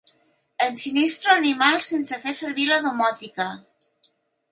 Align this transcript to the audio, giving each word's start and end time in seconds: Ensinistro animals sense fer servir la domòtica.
Ensinistro 0.67 1.29
animals 1.33 1.89
sense 1.93 2.19
fer 2.23 2.33
servir 2.39 2.65
la 2.71 2.79
domòtica. 2.87 3.47